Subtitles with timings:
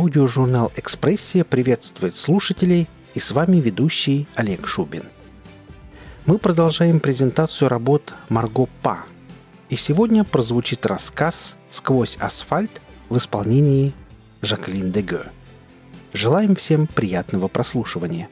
[0.00, 5.02] Аудиожурнал «Экспрессия» приветствует слушателей и с вами ведущий Олег Шубин.
[6.24, 9.04] Мы продолжаем презентацию работ Марго Па.
[9.68, 13.92] И сегодня прозвучит рассказ «Сквозь асфальт» в исполнении
[14.40, 15.32] Жаклин Деге.
[16.14, 18.30] Желаем всем приятного прослушивания.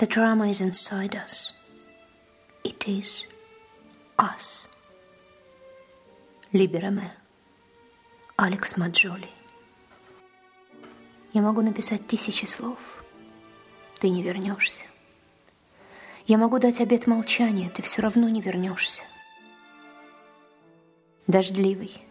[0.00, 1.52] The drama is inside us.
[2.64, 3.28] It is
[4.18, 4.67] us.
[6.50, 7.12] Либераме.
[8.36, 9.28] Алекс Маджоли.
[11.34, 12.78] Я могу написать тысячи слов.
[14.00, 14.86] Ты не вернешься.
[16.26, 19.02] Я могу дать обет молчания, ты все равно не вернешься.
[21.26, 22.02] Дождливый,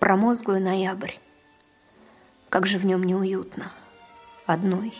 [0.00, 1.14] промозглый ноябрь.
[2.48, 3.70] Как же в нем неуютно.
[4.44, 4.92] Одной,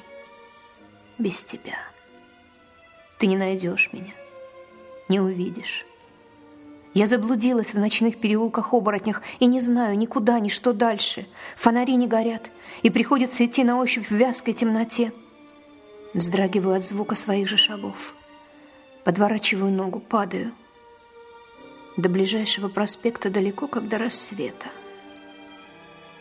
[1.18, 1.78] без тебя.
[3.18, 4.14] Ты не найдешь меня,
[5.08, 5.84] не увидишь.
[6.94, 11.26] Я заблудилась в ночных переулках-оборотнях и не знаю никуда, ни что дальше.
[11.56, 15.12] Фонари не горят, и приходится идти на ощупь в вязкой темноте.
[16.14, 18.14] Вздрагиваю от звука своих же шагов.
[19.02, 20.52] Подворачиваю ногу, падаю.
[21.96, 24.68] До ближайшего проспекта далеко, как до рассвета.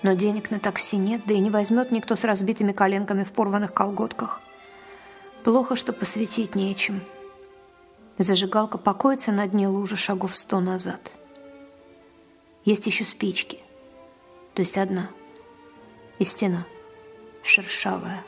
[0.01, 3.73] Но денег на такси нет, да и не возьмет никто с разбитыми коленками в порванных
[3.73, 4.41] колготках.
[5.43, 7.01] Плохо, что посветить нечем.—
[8.19, 11.11] Зажигалка покоится на дне лужи шагов сто назад.
[12.63, 13.59] Есть еще спички,
[14.53, 15.09] то есть одна,
[16.19, 16.65] и стена,
[17.41, 18.23] шершавая.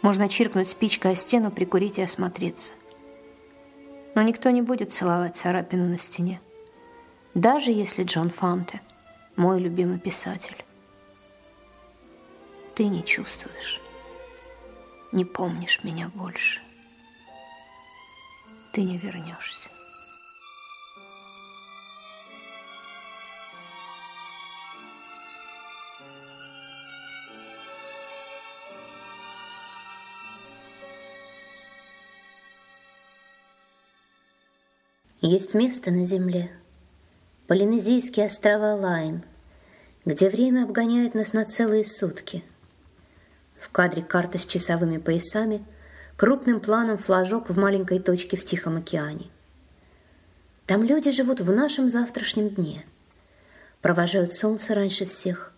[0.00, 2.72] Можно чиркнуть спичкой о стену, прикурить и осмотреться.
[4.14, 6.40] Но никто не будет целовать царапину на стене,
[7.34, 8.80] даже если Джон Фанте,
[9.36, 10.64] мой любимый писатель.
[12.74, 13.82] Ты не чувствуешь,
[15.12, 16.62] не помнишь меня больше
[18.72, 19.68] ты не вернешься.
[35.20, 36.50] Есть место на Земле,
[37.46, 39.22] Полинезийские острова Лайн,
[40.04, 42.42] где время обгоняет нас на целые сутки.
[43.60, 45.64] В кадре карта с часовыми поясами–
[46.16, 49.30] крупным планом флажок в маленькой точке в Тихом океане.
[50.66, 52.86] Там люди живут в нашем завтрашнем дне,
[53.80, 55.52] провожают солнце раньше всех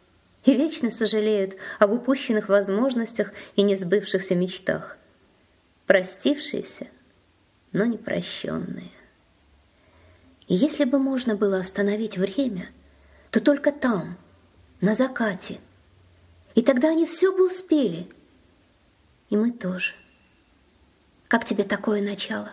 [0.45, 4.97] и вечно сожалеют об упущенных возможностях и несбывшихся мечтах.
[5.87, 6.89] Простившиеся,
[7.73, 8.91] но не прощенные.
[10.47, 12.71] И если бы можно было остановить время,
[13.31, 14.17] то только там,
[14.81, 15.59] на закате.
[16.55, 18.07] И тогда они все бы успели.
[19.31, 19.95] И мы тоже.
[21.35, 22.53] Как тебе такое начало?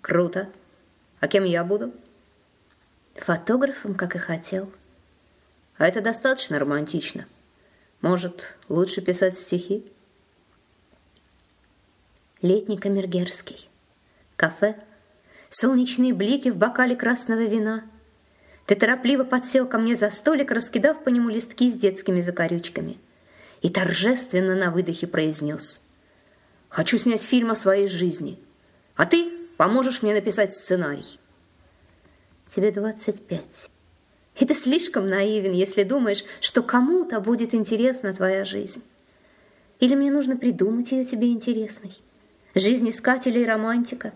[0.00, 0.48] Круто.
[1.20, 1.94] А кем я буду?
[3.14, 4.72] Фотографом, как и хотел.
[5.78, 7.26] А это достаточно романтично.
[8.00, 9.86] Может, лучше писать стихи?
[12.42, 13.68] Летний Камергерский.
[14.34, 14.74] Кафе.
[15.48, 17.84] Солнечные блики в бокале красного вина.
[18.66, 22.98] Ты торопливо подсел ко мне за столик, раскидав по нему листки с детскими закорючками.
[23.62, 25.84] И торжественно на выдохе произнес.
[26.74, 28.36] Хочу снять фильм о своей жизни.
[28.96, 31.20] А ты поможешь мне написать сценарий.
[32.50, 33.70] Тебе 25.
[34.40, 38.82] И ты слишком наивен, если думаешь, что кому-то будет интересна твоя жизнь.
[39.78, 41.96] Или мне нужно придумать ее тебе интересной?
[42.56, 44.12] Жизнь искателя и романтика?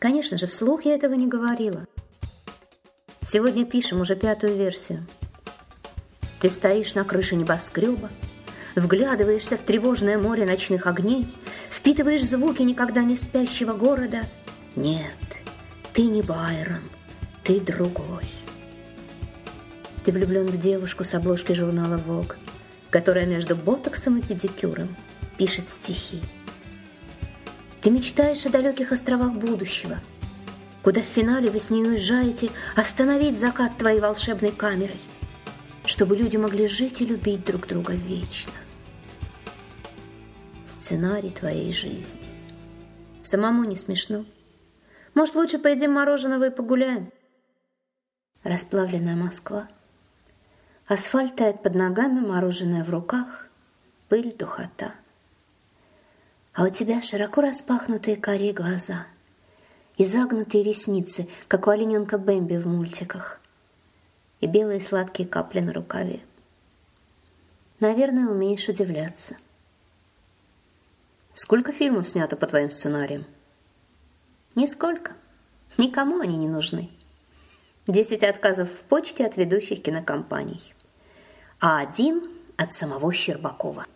[0.00, 1.86] Конечно же, вслух я этого не говорила.
[3.22, 5.06] Сегодня пишем уже пятую версию.
[6.40, 8.10] Ты стоишь на крыше небоскреба,
[8.80, 11.28] Вглядываешься в тревожное море ночных огней,
[11.70, 14.22] Впитываешь звуки никогда не спящего города.
[14.74, 15.04] Нет,
[15.92, 16.80] ты не Байрон,
[17.44, 18.24] ты другой.
[20.02, 22.36] Ты влюблен в девушку с обложки журнала Vogue,
[22.88, 24.96] которая между ботоксом и педикюром
[25.36, 26.22] пишет стихи.
[27.82, 30.00] Ты мечтаешь о далеких островах будущего,
[30.82, 35.00] куда в финале вы с ней уезжаете остановить закат твоей волшебной камерой,
[35.84, 38.52] чтобы люди могли жить и любить друг друга вечно
[40.90, 42.20] сценарий твоей жизни.
[43.22, 44.24] Самому не смешно.
[45.14, 47.12] Может, лучше поедим мороженого и погуляем?
[48.42, 49.68] Расплавленная Москва.
[50.88, 53.46] Асфальт тает под ногами, мороженое в руках,
[54.08, 54.94] пыль, духота.
[56.54, 59.06] А у тебя широко распахнутые карие глаза
[59.96, 63.40] и загнутые ресницы, как у олененка Бэмби в мультиках,
[64.40, 66.18] и белые сладкие капли на рукаве.
[67.78, 69.36] Наверное, умеешь удивляться–
[71.34, 73.24] Сколько фильмов снято по твоим сценариям?
[74.54, 75.12] Нисколько.
[75.78, 76.90] Никому они не нужны.
[77.86, 80.74] Десять отказов в почте от ведущих кинокомпаний.
[81.60, 83.86] А один от самого Щербакова.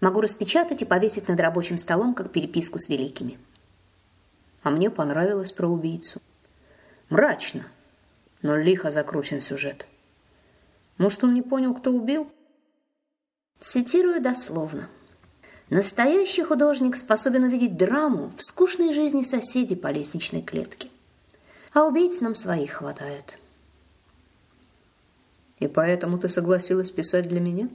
[0.00, 3.38] Могу распечатать и повесить над рабочим столом, как переписку с великими.
[4.62, 6.20] А мне понравилось про убийцу.
[7.08, 7.66] Мрачно,
[8.42, 9.86] но лихо закручен сюжет.
[10.98, 12.30] Может, он не понял, кто убил?
[13.60, 14.88] Цитирую дословно.
[15.68, 20.88] Настоящий художник способен увидеть драму в скучной жизни соседей по лестничной клетке.
[21.72, 23.38] А убийц нам своих хватает.
[25.58, 27.68] И поэтому ты согласилась писать для меня?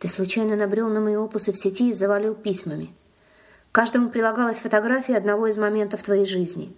[0.00, 2.92] Ты случайно набрел на мои опусы в сети и завалил письмами.
[3.70, 6.74] каждому прилагалась фотография одного из моментов твоей жизни.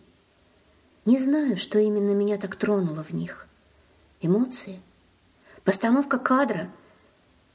[1.07, 3.47] Не знаю, что именно меня так тронуло в них.
[4.21, 4.81] Эмоции?
[5.65, 6.71] Постановка кадра–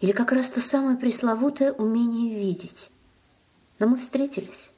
[0.01, 2.89] или как раз то самое пресловутое умение видеть.
[3.77, 4.73] Но мы встретились.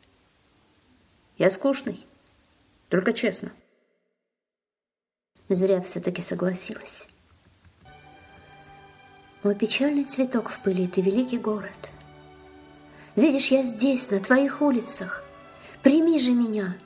[1.37, 2.05] Я скучный,
[2.89, 3.51] только честно.
[5.47, 7.07] Зря все-таки согласилась.
[9.43, 11.91] Мой печальный цветок в пыли, ты великий город.
[13.15, 15.25] Видишь, я здесь, на твоих улицах.
[15.81, 16.77] Прими же меня,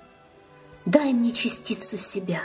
[0.85, 2.41] дай мне частицу себя.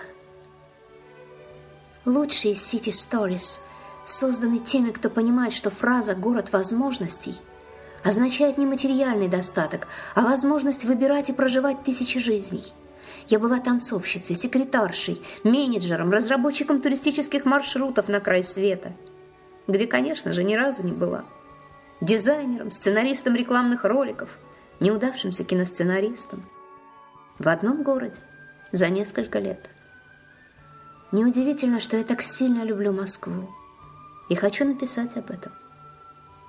[2.05, 3.61] Лучшие City Stories—
[4.05, 7.37] созданы теми, кто понимает, что фраза «город возможностей»
[8.03, 12.65] означает не материальный достаток, а возможность выбирать и проживать тысячи жизней.
[13.29, 18.93] Я была танцовщицей, секретаршей, менеджером, разработчиком туристических маршрутов на край света,
[19.69, 21.25] где, конечно же, ни разу не была.
[22.01, 24.39] Дизайнером, сценаристом рекламных роликов,
[24.81, 26.45] неудавшимся киносценаристом.
[27.39, 28.19] В одном городе
[28.73, 29.71] за несколько лет.
[31.13, 33.49] Неудивительно, что я так сильно люблю Москву
[34.33, 35.53] и хочу написать об этом.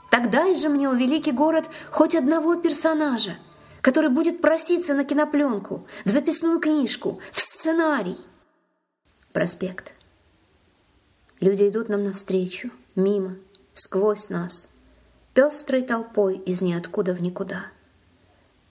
[0.10, 3.38] Тогда же мне, у великий город, хоть одного персонажа,
[3.82, 8.18] который будет проситься на кинопленку, в записную книжку, в сценарий.
[9.34, 9.94] Проспект.
[11.42, 13.36] Люди идут нам навстречу, мимо,
[13.74, 14.70] сквозь нас,
[15.34, 17.66] пестрой толпой из ниоткуда в никуда.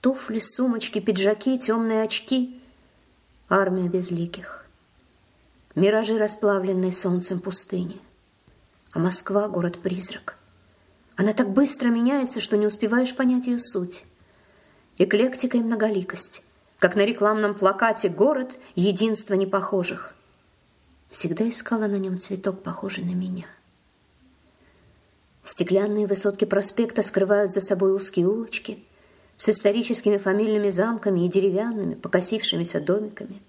[0.01, 2.59] Туфли, сумочки, пиджаки, темные очки.
[3.47, 4.65] Армия безликих.
[5.75, 7.99] Миражи, расплавленные солнцем пустыни—
[8.93, 10.37] а Москва— город-призрак.
[11.15, 14.05] Она так быстро меняется, что не успеваешь понять ее суть.
[14.97, 16.43] Эклектика и многоликость,
[16.79, 20.15] как на рекламном плакате «Город— единство непохожих».
[21.09, 23.45] Всегда искала на нем цветок, похожий на меня.
[25.43, 28.83] Стеклянные высотки проспекта скрывают за собой узкие улочки
[29.35, 33.41] с историческими фамильными замками и деревянными, покосившимися домиками.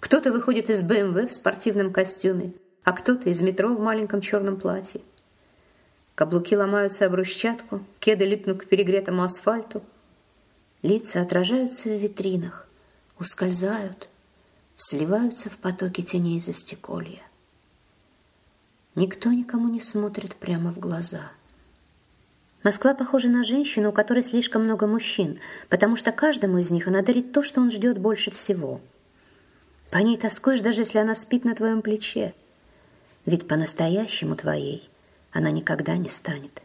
[0.00, 2.52] Кто-то выходит из БМВ в спортивном костюме—
[2.84, 5.00] а кто-то из метро в маленьком черном платье.
[6.14, 9.82] Каблуки ломаются об брусчатку, кеды липнут к перегретому асфальту.
[10.82, 12.66] Лица отражаются в витринах,
[13.18, 14.08] ускользают,
[14.76, 17.22] сливаются в потоке теней застеколья.
[18.94, 21.30] Никто никому не смотрит прямо в глаза.
[22.62, 25.38] Москва похожа на женщину, у которой слишком много мужчин,
[25.70, 28.80] потому что каждому из них она дарит то, что он ждет больше всего.
[29.90, 32.34] По ней тоскуешь, даже если она спит на твоем плече–
[33.26, 34.88] ведь по-настоящему твоей
[35.32, 36.62] она никогда не станет.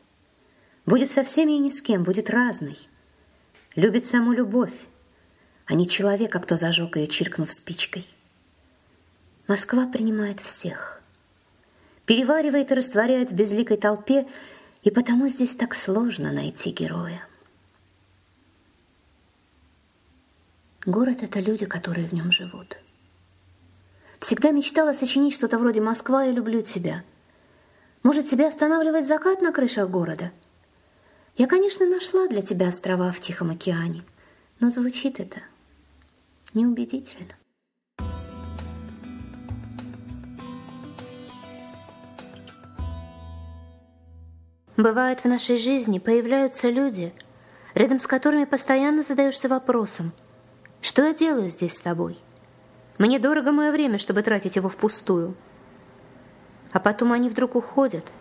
[0.86, 2.78] Будет со всеми и ни с кем, будет разной.
[3.76, 4.74] Любит саму любовь,
[5.66, 8.06] а не человека, кто зажег ее, чиркнув спичкой.
[9.48, 11.02] Москва принимает всех.
[12.06, 14.28] Переваривает и растворяет в безликой толпе,
[14.84, 17.28] и потому здесь так сложно найти героя.
[20.86, 22.78] Город— это люди, которые в нем живут.
[24.26, 27.04] Всегда мечтала сочинить что-то вроде «Москва, я люблю тебя».
[28.02, 30.32] Может, тебя останавливает закат на крышах города?
[31.38, 34.02] Я, конечно, нашла для тебя острова в Тихом океане,
[34.60, 35.42] но звучит это
[36.56, 37.36] неубедительно.
[44.76, 47.14] Бывает, в нашей жизни появляются люди,
[47.76, 50.14] рядом с которыми постоянно задаешься вопросом,
[50.82, 52.18] что я делаю здесь с тобой?
[52.98, 55.36] Мне дорого мое время, чтобы тратить его впустую.
[56.72, 58.12] А потом они вдруг уходят,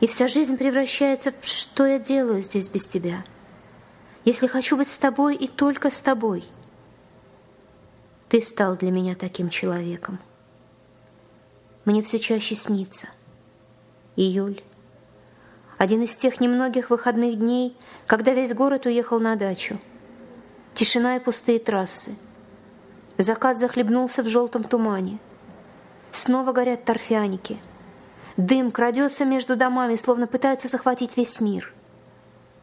[0.00, 3.24] и вся жизнь превращается в «что я делаю здесь без тебя?»
[4.24, 6.44] Если хочу быть с тобой и только с тобой.
[8.30, 10.18] Ты стал для меня таким человеком.
[11.84, 13.08] Мне все чаще снится.
[14.16, 14.62] Июль.
[15.76, 17.76] Один из тех немногих выходных дней,
[18.06, 19.78] когда весь город уехал на дачу.
[20.72, 22.16] Тишина и пустые трассы.
[23.18, 25.18] Закат захлебнулся в желтом тумане.
[26.10, 27.58] Снова горят торфяники.
[28.36, 31.72] Дым крадется между домами, словно пытается захватить весь мир.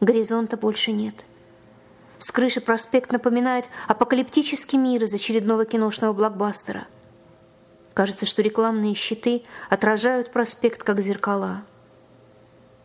[0.00, 1.24] Горизонта больше нет.
[2.18, 6.86] С крыши проспект напоминает апокалиптический мир из очередного киношного блокбастера.
[7.94, 11.62] Кажется, что рекламные щиты отражают проспект как зеркала.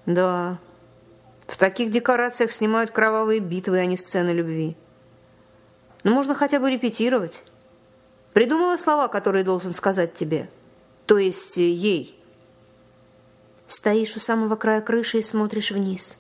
[0.06, 0.58] Да,
[1.48, 4.76] в таких декорациях снимают кровавые битвы, а не сцены любви.
[6.04, 7.44] Но можно хотя бы репетировать.
[8.38, 10.48] Придумала слова, которые должен сказать тебе.
[11.08, 12.16] То есть э, ей.
[13.66, 16.20] Стоишь у самого края крыши и смотришь вниз.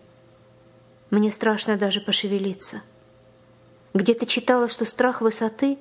[1.11, 2.81] Мне страшно даже пошевелиться.
[3.93, 5.77] Где-то читала, что страх высоты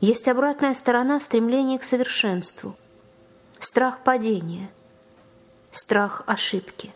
[0.00, 2.74] есть обратная сторона стремления к совершенству.
[3.60, 4.70] Страх падения.
[5.70, 6.90] Страх ошибки.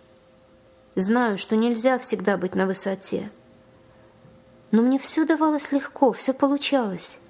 [0.97, 3.31] Знаю, что нельзя всегда быть на высоте.
[4.73, 7.21] Но мне все давалось легко, все получалось.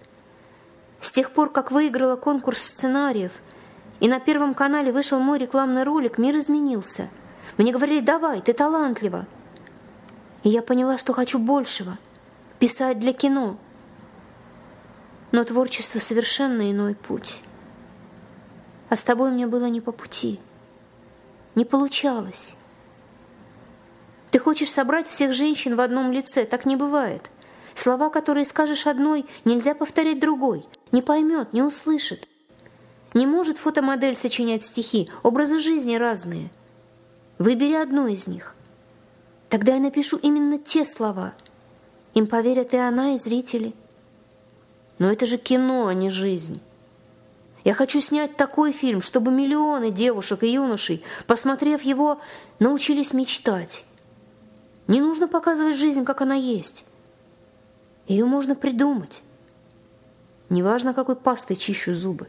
[1.02, 3.32] С тех пор, как выиграла конкурс сценариев,
[3.99, 7.11] и на Первом канале вышел мой рекламный ролик, мир изменился.
[7.59, 9.26] Мне говорили, давай, ты талантлива.
[10.44, 11.99] И я поняла, что хочу большего.
[12.61, 13.56] Писать для кино.
[15.32, 17.42] Но творчество совершенно иной путь.
[18.88, 20.38] А с тобой мне было не по пути.
[21.56, 22.54] Не получалось.
[24.30, 26.44] Ты хочешь собрать всех женщин в одном лице.
[26.44, 27.28] Так не бывает.
[27.75, 30.64] Слова, которые скажешь одной, нельзя повторять другой.
[30.92, 32.28] Не поймет, не услышит.
[33.14, 35.11] Не может фотомодель сочинять стихи.
[35.22, 36.50] Образы жизни разные.
[37.38, 38.54] Выбери одну из них.
[39.49, 41.34] Тогда я напишу именно те слова.
[42.14, 43.75] Им поверят и она, и зрители.
[44.99, 46.61] Но это же кино, а не жизнь.
[47.64, 52.20] Я хочу снять такой фильм, чтобы миллионы девушек и юношей, посмотрев его,
[52.58, 53.84] научились мечтать.
[54.88, 56.84] Не нужно показывать жизнь, как она есть.
[58.08, 59.22] Ее можно придумать.
[60.52, 62.28] Неважно, какой пастой чищу зубы.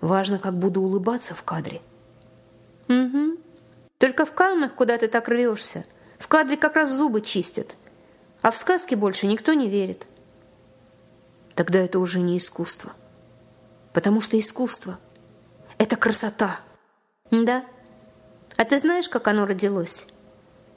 [0.00, 1.82] Важно, как буду улыбаться в кадре.
[2.88, 3.36] Угу.
[3.98, 5.84] Только в Каннах, куда ты так рвешься,
[6.18, 7.76] в кадре как раз зубы чистят.
[8.40, 10.06] А в сказке больше никто не верит.
[11.54, 12.92] Тогда это уже не искусство.
[13.92, 14.98] Потому что искусство—
[15.78, 16.60] это красота.
[17.30, 17.62] Да.
[18.56, 20.06] А ты знаешь, как оно родилось?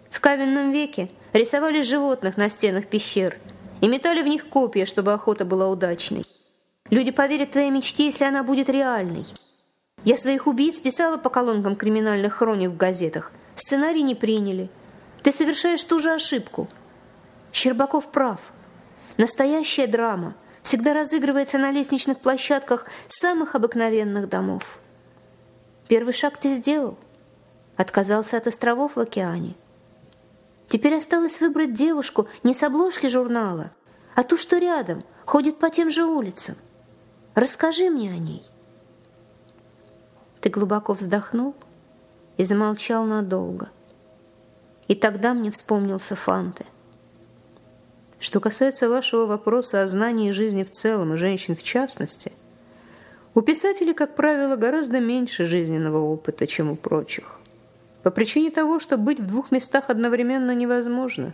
[0.10, 3.38] В каменном веке рисовали животных на стенах пещер
[3.80, 6.26] и метали в них копья, чтобы охота была удачной.
[6.92, 9.26] Люди поверят твоей мечте, если она будет реальной.
[10.04, 13.32] Я своих убийц писала по колонкам криминальных хроник в газетах.
[13.56, 14.70] Сценарий не приняли.
[15.24, 16.68] Ты совершаешь ту же ошибку.
[17.54, 18.52] Щербаков прав.
[19.16, 24.80] Настоящая драма всегда разыгрывается на лестничных площадках самых обыкновенных домов.
[25.88, 26.98] Первый шаг ты сделал.
[27.78, 29.56] Отказался от островов в океане.
[30.68, 33.72] Теперь осталось выбрать девушку не с обложки журнала,
[34.14, 36.58] а ту, что рядом, ходит по тем же улицам.
[37.36, 38.44] Расскажи мне о ней.
[40.42, 41.56] Ты глубоко вздохнул
[42.38, 43.70] и замолчал надолго.
[44.88, 46.66] И тогда мне вспомнился Фанте.
[48.20, 52.32] Что касается вашего вопроса о знании жизни в целом и женщин в частности,
[53.34, 57.42] у писателей, как правило, гораздо меньше жизненного опыта, чем у прочих
[58.04, 61.34] по причине того, что быть в двух местах одновременно невозможно.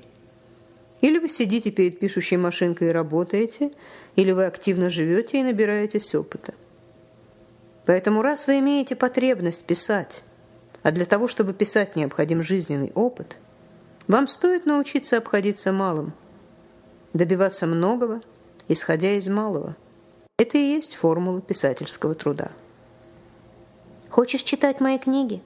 [1.01, 3.71] Или вы сидите перед пишущей машинкой и работаете,
[4.15, 6.53] или вы активно живете и набираетесь опыта.
[7.85, 10.23] Поэтому раз вы имеете потребность писать,
[10.83, 13.37] а для того, чтобы писать, необходим жизненный опыт,
[14.07, 16.13] вам стоит научиться обходиться малым,
[17.13, 18.21] добиваться многого,
[18.67, 19.75] исходя из малого.
[20.37, 22.51] Это и есть формула писательского труда.
[24.09, 25.41] Хочешь читать мои книги?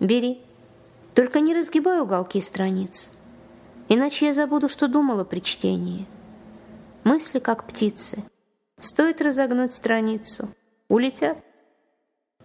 [0.00, 0.40] Бери.
[1.14, 3.10] Только не разгибай уголки страниц,
[3.88, 6.06] иначе я забуду, что думала при чтении.
[7.04, 8.22] Мысли, как птицы.
[8.80, 10.48] Стоит разогнуть страницу.
[10.88, 11.38] Улетят.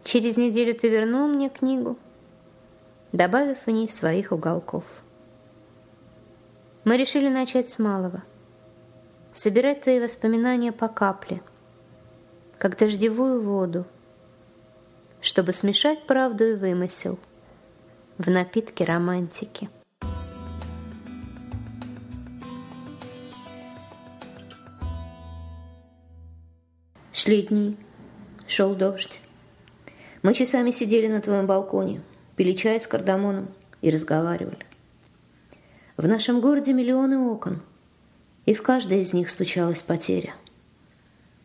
[0.03, 1.97] Через неделю ты вернул мне книгу,
[3.11, 4.83] добавив в ней своих уголков.
[6.83, 8.23] Мы решили начать с малого.
[9.31, 11.41] Собирать твои воспоминания по капле,
[12.57, 13.85] как дождевую воду,
[15.21, 17.17] чтобы смешать правду и вымысел–
[18.17, 19.69] в напитке романтики.
[27.23, 27.77] Шли дни,
[28.47, 29.21] шел дождь.
[30.23, 32.01] Мы часами сидели на твоем балконе,
[32.35, 33.47] пили чай с кардамоном
[33.81, 34.65] и разговаривали.
[35.95, 37.63] В нашем городе миллионы окон,
[38.45, 40.33] и в каждой из них стучалась потеря.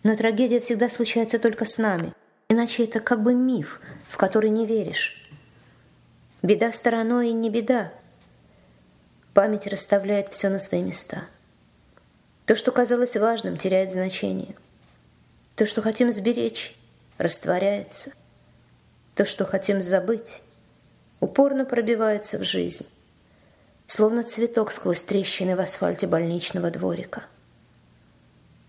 [0.03, 2.13] Но трагедия всегда случается только с нами,
[2.49, 5.31] иначе это как бы миф, в который не веришь.
[6.43, 7.93] Беда стороной не беда.
[9.33, 11.27] Память расставляет все на свои места.
[12.47, 14.57] То, что казалось важным, теряет значение.
[15.59, 16.77] То, что хотим сберечь,
[17.19, 18.13] растворяется.
[19.17, 20.41] То, что хотим забыть,
[21.19, 22.87] упорно пробивается в жизнь.
[23.89, 27.25] словно цветок сквозь трещины в асфальте больничного дворика.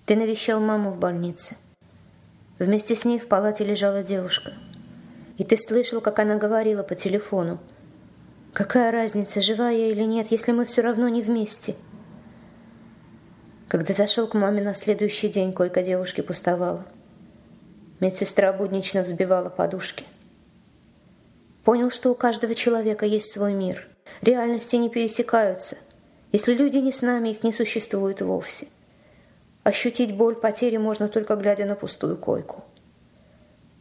[0.08, 1.58] Ты навещал маму в больнице.
[2.58, 4.54] Вместе с ней в палате лежала девушка.
[5.38, 7.60] И ты слышал, как она говорила по телефону.
[8.52, 11.76] «Какая разница, жива я или нет, если мы все равно не вместе?»
[13.70, 16.88] Когда зашел к маме на следующий день, койка девушки пустовала.
[18.00, 20.06] Медсестра буднично взбивала подушки.
[21.64, 23.88] Понял, что у каждого человека есть свой мир.
[24.24, 25.78] Реальности не пересекаются.
[26.32, 28.66] Если люди не с нами, их не существует вовсе.
[29.64, 32.64] Ощутить боль потери можно только глядя на пустую койку.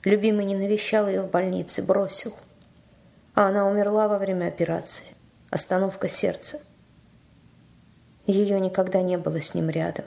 [0.05, 2.35] Любимый не навещал ее в больнице, бросил.
[3.35, 5.07] А она умерла во время операции.
[5.49, 6.61] Остановка сердца.
[8.29, 10.05] Ее никогда не было с ним рядом.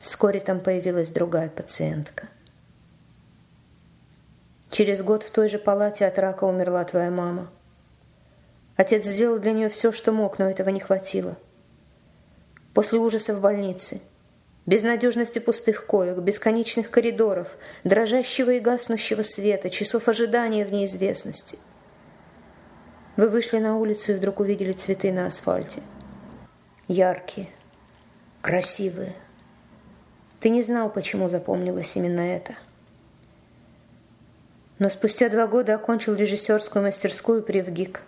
[0.00, 2.28] Вскоре там появилась другая пациентка.
[4.70, 7.50] Через год в той же палате от рака умерла твоя мама.
[8.76, 11.38] Отец сделал для нее все, что мог, но этого не хватило.
[12.74, 14.02] После ужаса в больнице,
[14.66, 17.48] безнадежности пустых коек, бесконечных коридоров,
[17.82, 21.58] дрожащего и гаснущего света, часов ожидания в неизвестности.
[23.16, 25.80] Вы вышли на улицу и вдруг увидели цветы на асфальте–
[26.88, 27.48] яркие,
[28.42, 29.14] красивые.
[30.40, 32.54] Ты не знал, почему запомнилось именно это.
[34.78, 38.02] Но спустя два года окончил режиссерскую мастерскую при ВГИК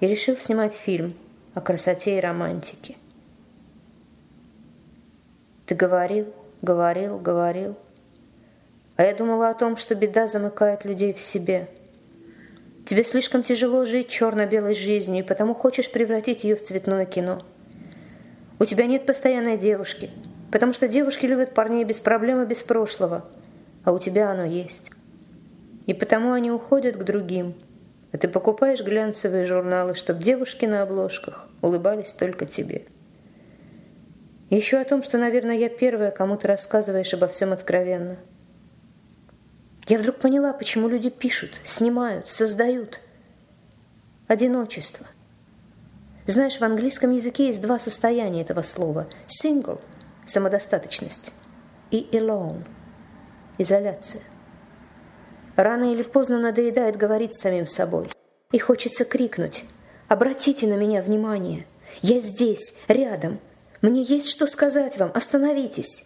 [0.00, 1.14] и решил снимать фильм
[1.54, 2.96] о красоте и романтике.
[5.66, 7.76] Ты говорил, говорил, говорил.
[8.96, 11.68] А я думала о том, что беда замыкает людей в себе.
[12.86, 17.44] Тебе слишком тяжело жить черно-белой жизнью, и потому хочешь превратить ее в цветное кино–
[18.60, 20.10] у тебя нет постоянной девушки,
[20.50, 23.24] потому что девушки любят парней без проблем и без прошлого,
[23.84, 24.90] а у тебя оно есть.
[25.86, 27.54] И потому они уходят к другим,
[28.12, 32.86] а ты покупаешь глянцевые журналы, чтобы девушки на обложках улыбались только тебе.
[34.50, 38.16] еще о том, что, наверное, я первая, кому ты рассказываешь обо всем откровенно.
[39.86, 43.00] Я вдруг поняла, почему люди пишут, снимают, создают.
[44.26, 45.06] Одиночество–
[46.32, 49.08] знаешь, в английском языке есть два состояния этого слова.
[49.26, 49.80] Single–
[50.26, 51.32] самодостаточность
[51.90, 52.64] и alone–
[53.58, 54.20] изоляция.
[55.56, 58.10] Рано или поздно надоедает говорить самим собой.
[58.52, 59.64] И хочется крикнуть
[60.08, 61.66] «Обратите на меня внимание!
[62.02, 63.40] Я здесь, рядом!
[63.80, 65.10] Мне есть что сказать вам!
[65.14, 66.04] Остановитесь!»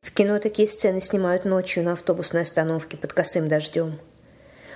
[0.00, 4.00] В кино такие сцены снимают ночью на автобусной остановке под косым дождем.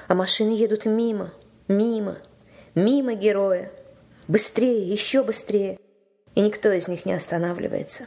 [0.06, 1.32] А машины едут мимо,
[1.66, 2.18] мимо,
[2.74, 3.72] мимо героя–
[4.28, 5.78] Быстрее, еще быстрее.
[6.34, 8.06] И никто из них не останавливается.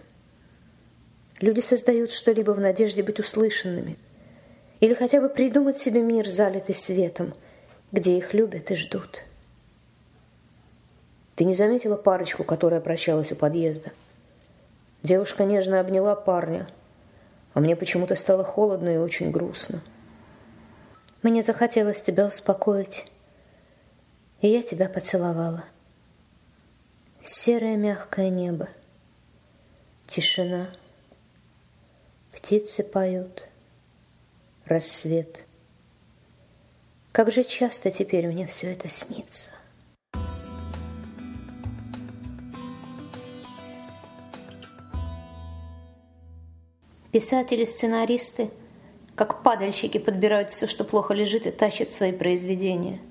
[1.41, 3.97] Люди создают что-либо в надежде быть услышанными.
[4.80, 7.34] Или хотя бы придумать себе мир, залитый светом,
[7.91, 9.23] где их любят и ждут.
[11.36, 13.91] Ты не заметила парочку, которая прощалась у подъезда?
[15.04, 16.67] Девушка нежно обняла парня,
[17.54, 19.82] а мне почему-то стало холодно и очень грустно.
[21.21, 23.12] Мне захотелось тебя успокоить,
[24.41, 25.65] и я тебя поцеловала.
[27.27, 28.69] Серое мягкое небо,
[30.05, 30.69] тишина,
[32.31, 33.47] птицы поют,
[34.65, 35.43] рассвет.
[37.11, 39.49] Как же часто теперь мне все это снится.
[47.11, 48.51] Писатели-сценаристы,
[49.15, 52.99] как падальщики, подбирают все, что плохо лежит, и тащат свои произведения–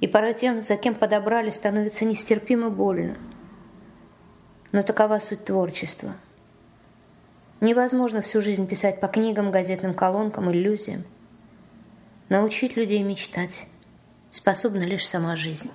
[0.00, 3.16] и порой тем, за кем подобрали, становится нестерпимо больно.
[4.72, 6.14] Но такова суть творчества.
[7.60, 11.04] Невозможно всю жизнь писать по книгам, газетным колонкам, иллюзиям.
[12.30, 13.66] Научить людей мечтать
[14.30, 15.70] способна лишь сама жизнь.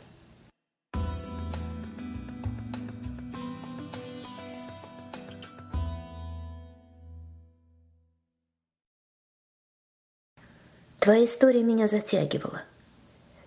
[11.00, 12.64] Твоя история меня затягивала–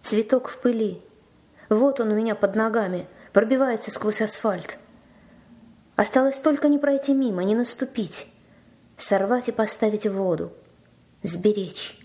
[0.08, 1.02] Цветок в пыли.
[1.68, 4.78] Вот он у меня под ногами, пробивается сквозь асфальт.
[5.96, 8.26] Осталось только не пройти мимо, не наступить.
[8.96, 10.50] Сорвать и поставить в воду.
[11.22, 11.98] Сберечь.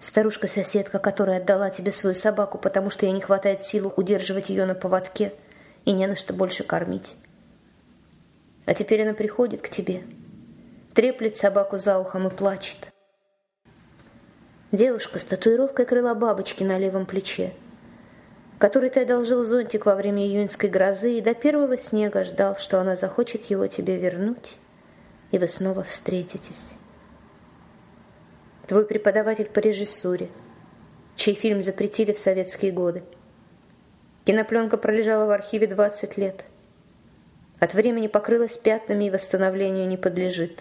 [0.00, 4.74] Старушка-соседка, которая отдала тебе свою собаку, потому что ей не хватает сил удерживать ее на
[4.74, 5.34] поводке
[5.84, 7.16] и не на что больше кормить.
[8.64, 10.04] А теперь она приходит к тебе,
[10.94, 12.88] треплет собаку за ухом и плачет.
[14.72, 17.52] Девушка с татуировкой крыла бабочки на левом плече,
[18.58, 22.96] которой ты одолжил зонтик во время июньской грозы и до первого снега ждал, что она
[22.96, 24.56] захочет его тебе вернуть,
[25.30, 26.70] и вы снова встретитесь.
[28.66, 30.28] Твой преподаватель по режиссуре,
[31.16, 33.02] чей фильм запретили в советские годы–
[34.28, 36.44] Кинопленка пролежала в архиве 20 лет.
[37.60, 40.60] От времени покрылась пятнами и восстановлению не подлежит.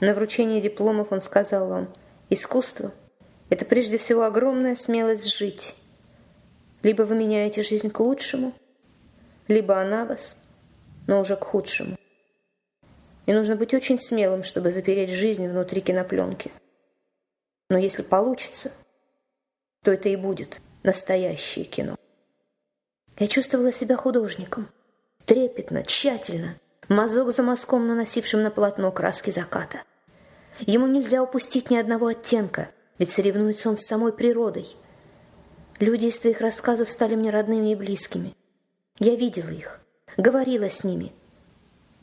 [0.00, 1.92] На вручении дипломов он сказал вам,
[2.30, 2.92] искусство–
[3.50, 5.74] это прежде всего огромная смелость жить.
[6.82, 8.52] Либо вы меняете жизнь к лучшему,
[9.48, 10.36] либо она вас,
[11.06, 11.96] но уже к худшему.
[13.26, 16.50] И нужно быть очень смелым, чтобы запереть жизнь внутри кинопленки.
[17.68, 18.72] Но если получится,
[19.82, 21.96] то это и будет настоящее кино.
[23.18, 24.68] Я чувствовала себя художником.
[25.26, 29.82] Трепетно, тщательно, мазок за мазком, наносившим на полотно краски заката.
[30.60, 34.66] Ему нельзя упустить ни одного оттенка, ведь соревнуется он с самой природой.
[35.78, 38.34] Люди из твоих рассказов стали мне родными и близкими.
[38.98, 39.80] Я видела их,
[40.16, 41.12] говорила с ними.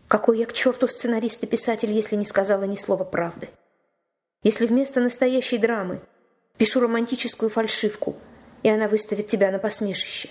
[0.07, 3.49] Какой я к черту сценарист и писатель, если не сказала ни слова правды?
[4.43, 5.99] Если вместо настоящей драмы
[6.57, 8.15] пишу романтическую фальшивку,
[8.63, 10.29] и она выставит тебя на посмешище.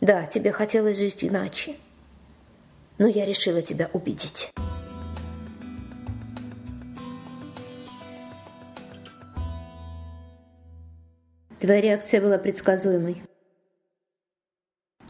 [0.00, 1.76] Да, тебе хотелось жить иначе,
[2.98, 4.52] но я решила тебя убедить.
[11.60, 13.22] Твоя реакция была предсказуемой.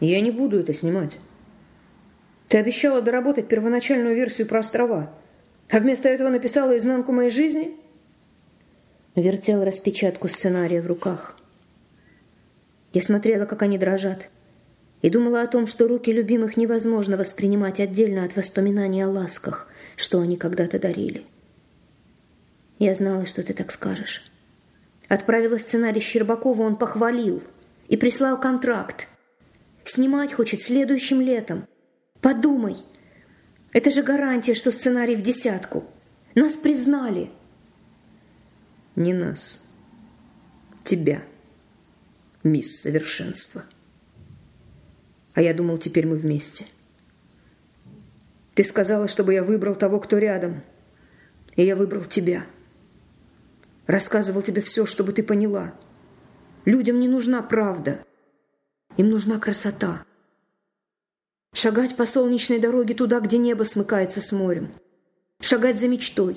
[0.01, 1.19] Я не буду это снимать.
[2.49, 5.13] Ты обещала доработать первоначальную версию про острова,
[5.71, 7.77] а вместо этого написала изнанку моей жизни–
[9.21, 11.37] вертел распечатку сценария в руках.
[12.93, 14.29] Я смотрела, как они дрожат,
[15.03, 20.21] и думала о том, что руки любимых невозможно воспринимать отдельно от воспоминаний о ласках, что
[20.21, 21.25] они когда-то дарили.
[22.79, 24.31] Я знала, что ты так скажешь.
[25.09, 27.42] Отправила сценарий Щербакову, он похвалил
[27.88, 29.09] и прислал контракт.
[29.85, 31.66] Снимать хочет следующим летом.
[32.21, 32.77] Подумай,
[33.73, 35.85] это же гарантия, что сценарий в десятку.
[36.35, 37.31] Нас признали–
[38.99, 39.61] не нас.
[40.83, 41.23] Тебя,
[42.42, 43.64] мисс Совершенство.
[45.35, 46.66] А я думал, теперь мы вместе.
[48.55, 50.62] Ты сказала, чтобы я выбрал того, кто рядом.
[51.55, 52.44] И я выбрал тебя.
[53.88, 55.74] Рассказывал тебе все, чтобы ты поняла.
[56.66, 58.05] Людям не нужна правда.
[58.98, 60.05] Им нужна красота.
[61.55, 64.70] Шагать по солнечной дороге туда, где небо смыкается с морем.
[65.40, 66.37] Шагать за мечтой.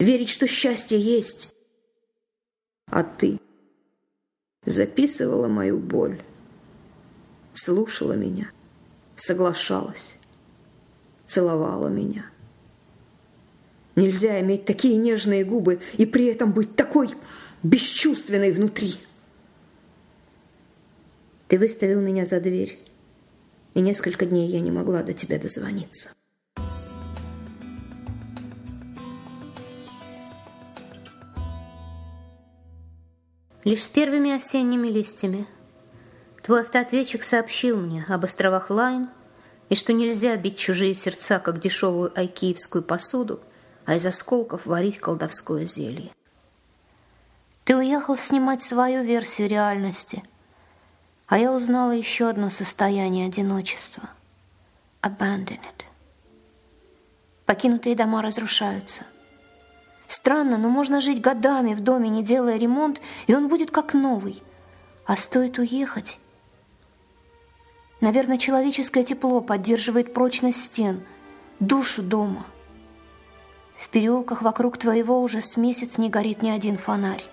[0.00, 1.54] Верить, что счастье есть.
[2.90, 3.38] А ты
[4.64, 6.20] записывала мою боль,
[7.52, 8.50] слушала меня,
[9.14, 10.16] соглашалась,
[11.26, 12.30] целовала меня.
[13.98, 17.10] Нельзя иметь такие нежные губы и при этом быть такой
[17.64, 18.94] бесчувственной внутри.
[21.48, 22.78] Ты выставил меня за дверь,
[23.74, 26.10] и несколько дней я не могла до тебя дозвониться.
[33.64, 35.44] Лишь с первыми осенними листьями.
[36.44, 39.08] Твой автоответчик сообщил мне об островах Лайн
[39.70, 43.40] и что нельзя бить чужие сердца, как дешевую айкиевскую посуду,
[43.88, 46.10] а из осколков варить колдовское зелье.
[47.64, 50.22] Ты уехал снимать свою версию реальности,
[51.26, 54.10] а я узнала еще одно состояние одиночества–
[55.02, 55.86] abandoned.
[57.46, 59.04] Покинутые дома разрушаются–
[60.06, 64.42] Странно, но можно жить годами в доме, не делая ремонт, и он будет как новый.
[65.06, 66.18] А стоит уехать...
[68.00, 71.02] Наверное, человеческое тепло поддерживает прочность стен,
[71.58, 72.46] душу дома.
[73.78, 77.24] В переулках вокруг твоего уже с месяц не горит ни один фонарь,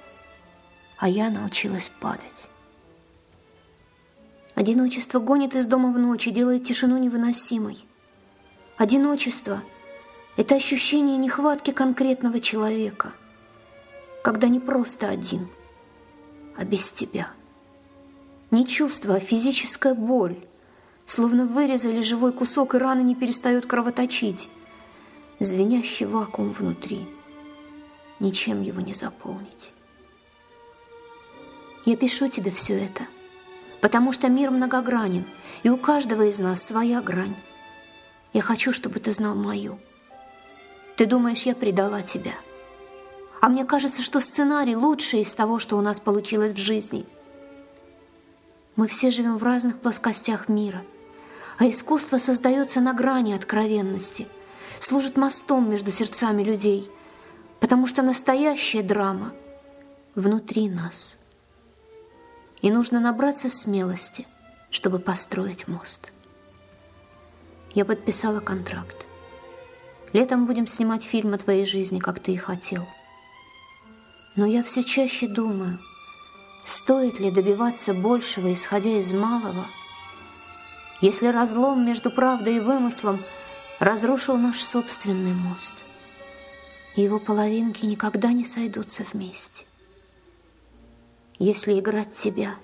[0.98, 2.50] а я научилась падать.
[4.54, 7.84] Одиночество гонит из дома в ночь и делает тишину невыносимой.
[8.78, 9.64] Одиночество—
[10.38, 13.12] это ощущение нехватки конкретного человека,
[14.24, 15.50] когда не просто один,
[16.56, 17.32] а без тебя.
[18.52, 20.38] Не чувство, а физическая боль,
[21.06, 24.50] словно вырезали живой кусок, и раны не перестают кровоточить.
[25.40, 27.08] Звенящий вакуум внутри.
[28.20, 29.74] Ничем его не заполнить.
[31.86, 33.04] Я пишу тебе все это,
[33.82, 35.26] потому что мир многогранен,
[35.64, 37.36] и у каждого из нас своя грань.
[38.32, 39.78] Я хочу, чтобы ты знал мою.
[40.96, 42.34] Ты думаешь, я предала тебя?
[43.42, 47.06] А мне кажется, что сценарий лучший из того, что у нас получилось в жизни.
[48.78, 50.84] Мы все живем в разных плоскостях мира,
[51.58, 54.28] а искусство создается на грани откровенности,
[54.80, 56.90] служит мостом между сердцами людей,
[57.60, 59.34] потому что настоящая драма
[60.16, 61.18] внутри нас.
[62.62, 64.28] И нужно набраться смелости,
[64.70, 66.12] чтобы построить мост.
[67.74, 69.06] Я подписала контракт.
[70.14, 72.88] Летом будем снимать фильм о твоей жизни, как ты и хотел.
[74.36, 75.80] Но я все чаще думаю,
[76.66, 79.68] Стоит ли добиваться большего, исходя из малого?
[81.00, 83.20] Если разлом между правдой и вымыслом
[83.80, 85.84] разрушил наш собственный мост,
[86.96, 89.66] его половинки никогда не сойдутся вместе.
[91.38, 92.56] Если играть тебя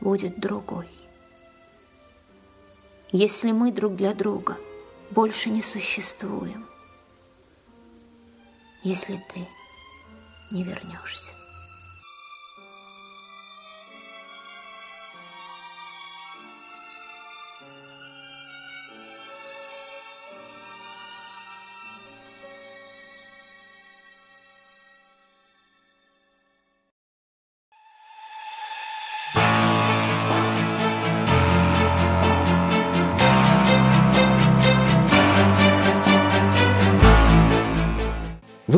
[0.00, 0.88] будет другой.
[3.10, 4.56] Если мы друг для друга
[5.10, 6.68] больше не существуем.
[8.84, 9.48] Если ты
[10.52, 11.37] не вернешься.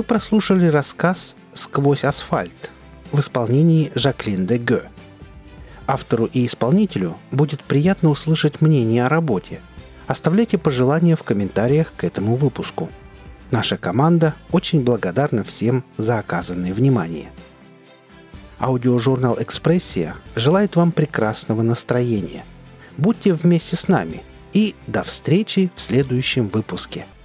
[0.00, 2.70] Вы прослушали рассказ «Сквозь асфальт»
[3.12, 4.80] в исполнении Жаклин де Гё.
[5.86, 9.60] Автору и исполнителю будет приятно услышать мнение о работе.
[10.06, 12.88] Оставляйте пожелания в комментариях к этому выпуску.
[13.50, 17.30] Наша команда очень благодарна всем за оказанное внимание.
[18.58, 22.46] Аудиожурнал «Экспрессия» желает вам прекрасного настроения.
[22.96, 24.22] Будьте вместе с нами
[24.54, 27.04] и до встречи в следующем выпуске–